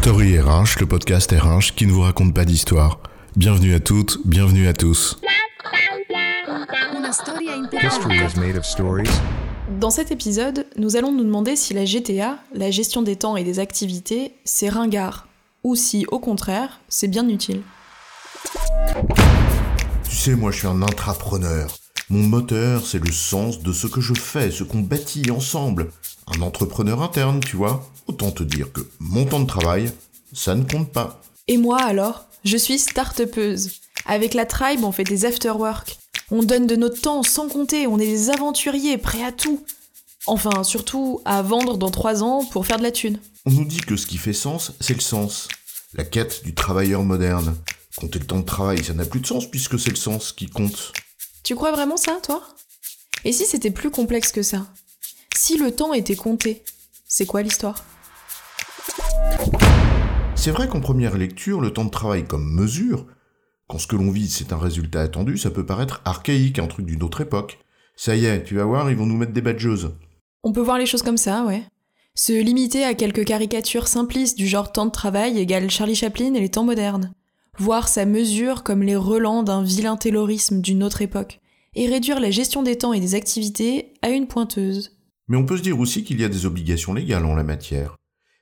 [0.00, 3.00] Story RH, le podcast RH qui ne vous raconte pas d'histoire.
[3.34, 5.18] Bienvenue à toutes, bienvenue à tous.
[7.82, 9.10] History is made of stories.
[9.80, 13.42] Dans cet épisode, nous allons nous demander si la GTA, la gestion des temps et
[13.42, 15.26] des activités, c'est ringard,
[15.64, 17.62] ou si, au contraire, c'est bien utile.
[20.08, 21.76] Tu sais, moi je suis un intrapreneur.
[22.08, 25.90] Mon moteur, c'est le sens de ce que je fais, ce qu'on bâtit ensemble.
[26.36, 27.88] Un entrepreneur interne, tu vois.
[28.06, 29.90] Autant te dire que mon temps de travail,
[30.32, 31.22] ça ne compte pas.
[31.46, 33.80] Et moi alors Je suis start-upeuse.
[34.04, 35.98] Avec la tribe, on fait des after-work.
[36.30, 39.64] On donne de notre temps sans compter, on est des aventuriers, prêts à tout.
[40.26, 43.18] Enfin, surtout à vendre dans trois ans pour faire de la thune.
[43.46, 45.48] On nous dit que ce qui fait sens, c'est le sens.
[45.94, 47.56] La quête du travailleur moderne.
[47.96, 50.46] Compter le temps de travail, ça n'a plus de sens puisque c'est le sens qui
[50.46, 50.92] compte.
[51.42, 52.42] Tu crois vraiment ça, toi?
[53.24, 54.66] Et si c'était plus complexe que ça?
[55.40, 56.64] Si le temps était compté,
[57.06, 57.84] c'est quoi l'histoire?
[60.34, 63.06] C'est vrai qu'en première lecture, le temps de travail comme mesure,
[63.68, 66.86] quand ce que l'on vise c'est un résultat attendu, ça peut paraître archaïque, un truc
[66.86, 67.60] d'une autre époque.
[67.94, 69.92] Ça y est, tu vas voir, ils vont nous mettre des badgeuses.
[70.42, 71.62] On peut voir les choses comme ça, ouais.
[72.16, 76.40] Se limiter à quelques caricatures simplistes du genre temps de travail égale Charlie Chaplin et
[76.40, 77.12] les temps modernes
[77.58, 81.40] voir sa mesure comme les relents d'un vilain taylorisme d'une autre époque,
[81.76, 84.97] et réduire la gestion des temps et des activités à une pointeuse.
[85.28, 87.96] Mais on peut se dire aussi qu'il y a des obligations légales en la matière,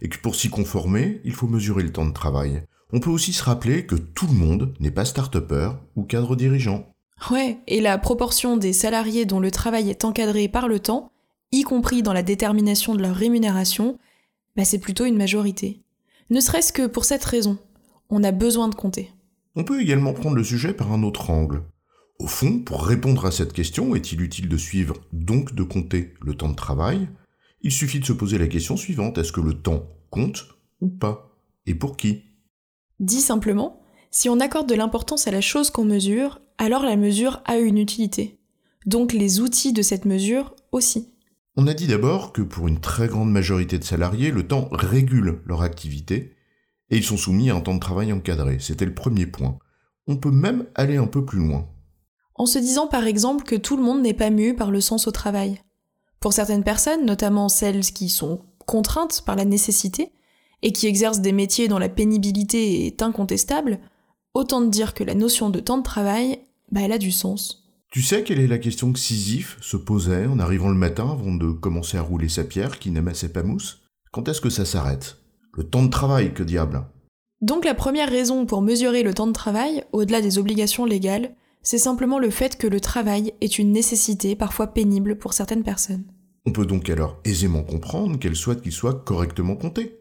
[0.00, 2.64] et que pour s'y conformer, il faut mesurer le temps de travail.
[2.92, 6.92] On peut aussi se rappeler que tout le monde n'est pas start-upper ou cadre dirigeant.
[7.30, 11.12] Ouais, et la proportion des salariés dont le travail est encadré par le temps,
[11.52, 13.98] y compris dans la détermination de leur rémunération,
[14.56, 15.82] bah c'est plutôt une majorité.
[16.30, 17.58] Ne serait-ce que pour cette raison,
[18.10, 19.10] on a besoin de compter.
[19.54, 21.62] On peut également prendre le sujet par un autre angle.
[22.22, 26.34] Au fond, pour répondre à cette question, est-il utile de suivre, donc de compter le
[26.34, 27.08] temps de travail?
[27.62, 30.46] Il suffit de se poser la question suivante, est-ce que le temps compte
[30.80, 31.36] ou pas?
[31.66, 32.22] Et pour qui?
[33.00, 37.42] Dit simplement, si on accorde de l'importance à la chose qu'on mesure, alors la mesure
[37.44, 38.38] a une utilité.
[38.86, 41.12] Donc les outils de cette mesure aussi.
[41.56, 45.40] On a dit d'abord que pour une très grande majorité de salariés, le temps régule
[45.44, 46.36] leur activité
[46.88, 48.58] et ils sont soumis à un temps de travail encadré.
[48.60, 49.58] C'était le premier point.
[50.06, 51.68] On peut même aller un peu plus loin.
[52.34, 55.06] En se disant par exemple que tout le monde n'est pas mu par le sens
[55.06, 55.60] au travail.
[56.20, 60.12] Pour certaines personnes, notamment celles qui sont contraintes par la nécessité,
[60.62, 63.80] et qui exercent des métiers dont la pénibilité est incontestable,
[64.34, 66.38] autant de dire que la notion de temps de travail,
[66.70, 67.68] bah, elle a du sens.
[67.90, 71.34] Tu sais quelle est la question que Sisyphe se posait en arrivant le matin avant
[71.34, 73.82] de commencer à rouler sa pierre qui n'amassait pas mousse
[74.12, 75.18] Quand est-ce que ça s'arrête?
[75.54, 76.86] Le temps de travail, que diable?
[77.42, 81.78] Donc la première raison pour mesurer le temps de travail, au-delà des obligations légales, c'est
[81.78, 86.04] simplement le fait que le travail est une nécessité parfois pénible pour certaines personnes.
[86.44, 89.98] On peut donc alors aisément comprendre qu'elles souhaitent qu'il soit correctement compté.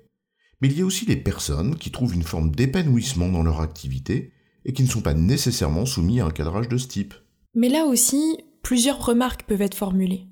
[0.60, 4.34] Mais il y a aussi les personnes qui trouvent une forme d'épanouissement dans leur activité
[4.66, 7.14] et qui ne sont pas nécessairement soumis à un cadrage de ce type.
[7.54, 10.28] Mais là aussi, plusieurs remarques peuvent être formulées.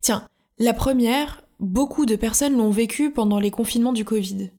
[0.00, 0.26] Tiens,
[0.58, 4.50] la première, beaucoup de personnes l'ont vécu pendant les confinements du Covid.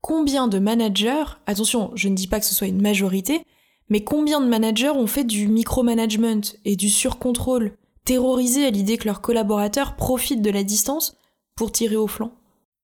[0.00, 3.42] Combien de managers, attention, je ne dis pas que ce soit une majorité,
[3.90, 7.72] mais combien de managers ont fait du micromanagement et du surcontrôle,
[8.04, 11.16] terrorisés à l'idée que leurs collaborateurs profitent de la distance
[11.56, 12.32] pour tirer au flanc?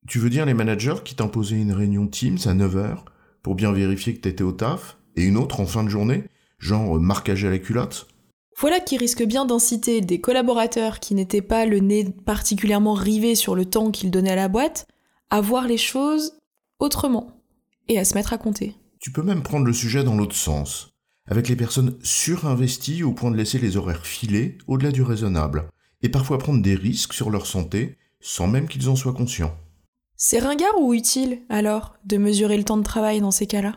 [0.06, 2.98] Tu veux dire les managers qui t'imposaient une réunion Teams à 9h
[3.43, 6.25] pour bien vérifier que t'étais au taf, et une autre en fin de journée,
[6.59, 8.09] genre marquage à la culotte?
[8.59, 13.54] Voilà qui risque bien d'inciter des collaborateurs qui n'étaient pas le nez particulièrement rivé sur
[13.54, 14.87] le temps qu'ils donnaient à la boîte
[15.31, 16.34] à voir les choses
[16.78, 17.43] autrement
[17.88, 18.76] et à se mettre à compter.
[19.00, 20.94] Tu peux même prendre le sujet dans l'autre sens,
[21.27, 25.69] avec les personnes surinvesties au point de laisser les horaires filer au-delà du raisonnable,
[26.03, 29.57] et parfois prendre des risques sur leur santé sans même qu'ils en soient conscients.
[30.17, 33.77] C'est ringard ou utile, alors, de mesurer le temps de travail dans ces cas-là?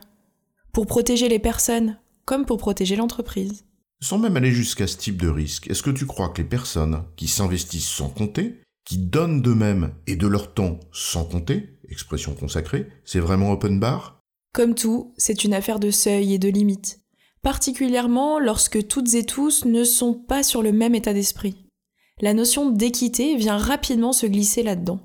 [0.71, 3.65] Pour protéger les personnes, comme pour protéger l'entreprise.
[3.99, 7.03] Sans même aller jusqu'à ce type de risque, est-ce que tu crois que les personnes
[7.15, 12.87] qui s'investissent sans compter, qui donnent d'eux-mêmes et de leur temps sans compter, expression consacrée,
[13.03, 14.21] c'est vraiment open bar?
[14.53, 17.01] Comme tout, c'est une affaire de seuil et de limites,
[17.47, 21.55] particulièrement lorsque toutes et tous ne sont pas sur le même état d'esprit.
[22.19, 24.99] La notion d'équité vient rapidement se glisser là-dedans.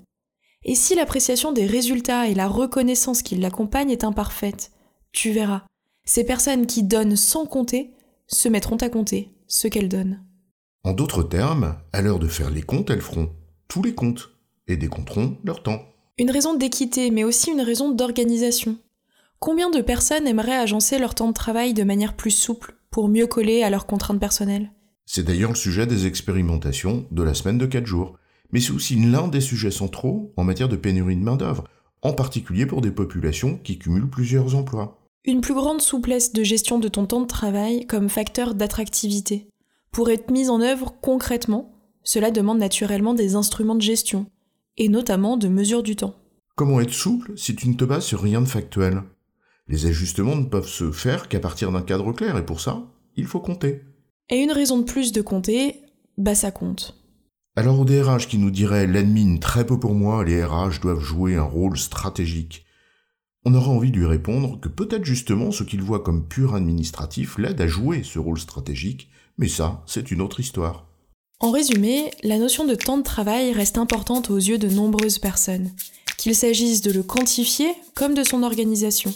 [0.65, 4.73] Et si l'appréciation des résultats et la reconnaissance qui l'accompagnent est imparfaite,
[5.13, 5.63] tu verras,
[6.05, 7.93] ces personnes qui donnent sans compter
[8.27, 10.21] se mettront à compter ce qu'elles donnent.
[10.83, 13.31] En d'autres termes, à l'heure de faire les comptes, elles feront
[13.69, 14.31] tous les comptes
[14.67, 15.79] et décompteront leur temps.
[16.19, 18.79] Une raison d'équité, mais aussi une raison d'organisation.
[19.43, 23.27] Combien de personnes aimeraient agencer leur temps de travail de manière plus souple pour mieux
[23.27, 24.71] coller à leurs contraintes personnelles?
[25.05, 28.17] C'est d'ailleurs le sujet des expérimentations de la semaine de 4 jours,
[28.53, 31.65] mais c'est aussi l'un des sujets centraux en matière de pénurie de main-d'œuvre.
[32.03, 35.01] en particulier pour des populations qui cumulent plusieurs emplois.
[35.25, 39.49] Une plus grande souplesse de gestion de ton temps de travail comme facteur d'attractivité.
[39.91, 41.73] Pour être mise en œuvre concrètement,
[42.05, 44.27] cela demande naturellement des instruments de gestion,
[44.77, 46.15] et notamment de mesure du temps.
[46.55, 49.03] Comment être souple si tu ne te bases sur rien de factuel?
[49.69, 52.83] Les ajustements ne peuvent se faire qu'à partir d'un cadre clair, et pour ça,
[53.17, 53.83] il faut compter.
[54.29, 55.83] Et une raison de plus de compter,
[56.19, 56.99] bah ça compte.
[57.57, 61.37] Alors au DRH qui nous dirait l'admin très peu pour moi, les RH doivent jouer
[61.37, 62.65] un rôle stratégique,
[63.45, 67.39] on aura envie de lui répondre que peut-être justement ce qu'il voit comme pur administratif
[67.39, 70.87] l'aide à jouer ce rôle stratégique, mais ça, c'est une autre histoire.
[71.41, 75.73] En résumé, la notion de temps de travail reste importante aux yeux de nombreuses personnes,
[76.19, 79.13] qu'il s'agisse de le quantifier comme de son organisation,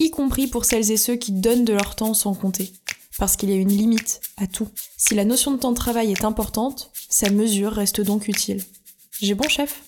[0.00, 2.72] y compris pour celles et ceux qui donnent de leur temps sans compter
[3.18, 4.68] parce qu'il y a une limite à tout.
[4.96, 8.62] Si la notion de temps de travail est importante, sa mesure reste donc utile.
[9.20, 9.82] J'ai bon chef?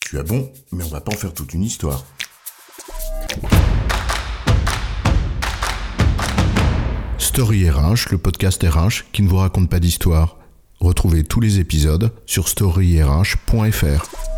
[0.00, 2.04] Tu as bon, mais on va pas en faire toute une histoire.
[7.16, 10.36] Story RH, le podcast RH qui ne vous raconte pas d'histoire.
[10.80, 14.37] Retrouvez tous les épisodes sur storyrh.fr.